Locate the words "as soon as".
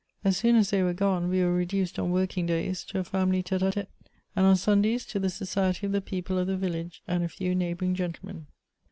0.23-0.71